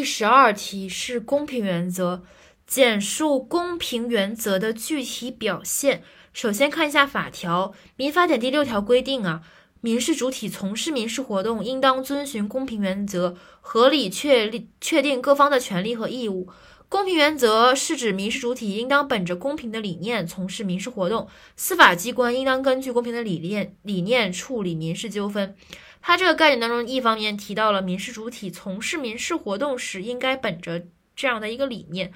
[0.00, 2.22] 第十二题是公平原则，
[2.66, 6.02] 简述公平原则的具体表现。
[6.32, 9.42] 首先看一下法条，《民法典》第六条规定啊，
[9.82, 16.48] 民事主体从事民事活动，应当遵循公平原则，合理确立确定各方的权利和义务。
[16.90, 25.54] 公平原则是指民事主体应当本着公平的理念从事民事活动，司法机关应当根据公平的理念理念处理民事纠纷。
[26.02, 30.82] 它这个概念当中，一方面提到了民事主体从事民事活动时应该本着
[31.14, 32.12] 这样的一个理念，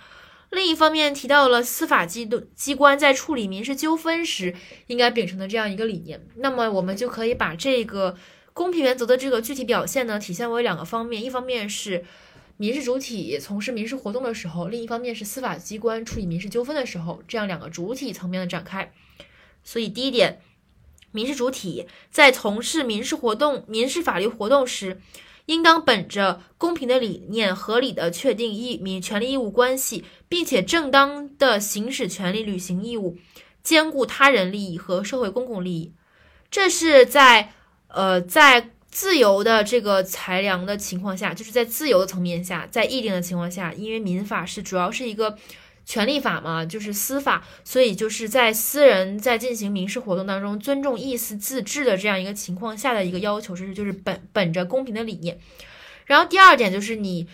[0.50, 4.56] 另一方面提到了司法机机关在处理民事纠纷时
[4.88, 6.26] 应该秉承的这样一个理念。
[6.38, 8.16] 那么我们就可以把这个
[8.52, 12.04] 公平原则的这个具体表现呢，体现为两个方面，一方面是
[12.56, 18.92] 民事主体从事民事活动的时候，另一方面是司法机关处理民事纠纷的时候，这样两个主体层面的展开。
[19.62, 20.40] 所以第一点。
[21.16, 25.00] 民事主体在从事民事活动、民事法律活动时，
[25.46, 33.16] 应当本着公平的理念，合理的确定义民权利义务关系，并且正当的行使权利、履行义务，
[33.62, 35.92] 兼顾他人利益和社会公共利益。
[36.50, 37.52] 这是在
[37.86, 45.36] 呃在自由的这个裁量的情况下，就是在自由的层面下，在议定的情况下，因为民法是主要是一个。
[45.86, 55.38] 权利法嘛，就是司法，所以就是在私人在进行民事活动当中，尊重意思自治的这样一个情况下的一个要求，是就是本本着公平的理念。
[56.06, 57.26] 然后第二点就是你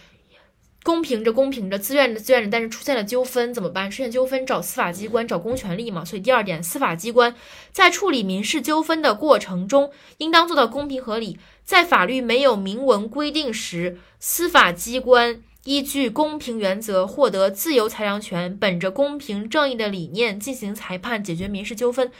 [0.83, 3.91] 公平着公平着，自愿着自愿着，但是出现了纠纷怎么办？
[3.91, 6.05] 出现纠纷找司法机关找公权力嘛。
[6.05, 7.34] 所以第二点，司法机关
[7.73, 11.39] 在处理民事纠纷的过程中，应当做到公平合理。
[11.64, 15.42] 在法律没有明文规定时，司法机关。
[15.64, 22.11] 依据公平原则获得自由裁量权，本着公平正义的理念进行裁判解决民事纠纷，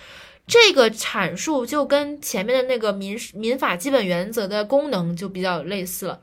[0.47, 6.21] 这个阐述就跟前面的那个民事民法基本原则的功能就比较类似了，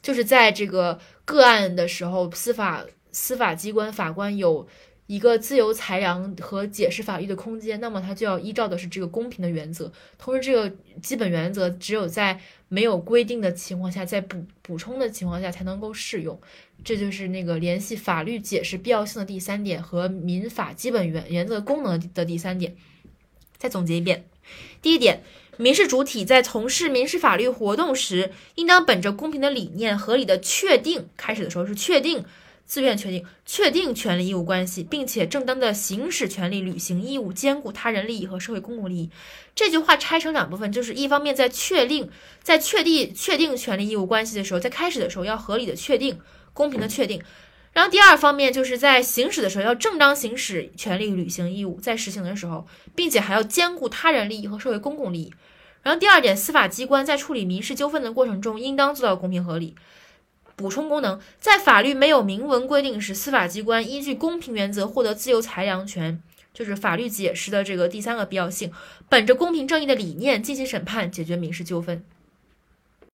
[0.00, 1.00] 就是在这个
[1.30, 4.66] 个案的时候，司法司法机关法官有。
[5.06, 9.92] 一个自由裁量和解释法律的空间，那么它就要依照的是这个公平的原则。
[10.16, 12.38] 同时，这个基本原则只有在
[12.68, 16.40] 没有规定的情况下，在补补充的情况下才能够适用。
[16.84, 22.76] 这就是那个联系法律解释必要性的第三点和民法基本原原则功能的第三点。
[23.58, 24.24] 再总结一遍：
[24.80, 25.24] 第一点，
[25.60, 31.08] 民事主体在从事民事法律活动时，应当本着公平的理念，合理的确定。
[31.16, 32.24] 开始的时候是确定。
[32.64, 39.10] 自愿确定、确定权利义务关系，并且正当的行使权利、履行义务，兼顾他人利益和社会公共利益。
[39.56, 42.08] 这句话拆成两部分，就是一方面在确定、
[42.44, 46.20] 在确定、确定权利义务关系的时候，在开始的时候要合理的确定、
[46.52, 47.18] 公平的确定；
[47.72, 55.32] 然后第二方面就是在行使的时候要正当行使权利、履行义务，在实行的时候，并且还要兼顾他人利益和社会公共利益。
[55.82, 59.74] 然后第二点，司法机关在处理民事纠纷的过程中，应当做到公平合理。
[60.56, 68.70] 补充功能，在法律没有明文规定时，司法机关依据公平原则获得自由裁量权，就是法律解释的这个第三个必要性，
[69.08, 72.04] 本着公平正义的理念进行审判，解决民事纠纷。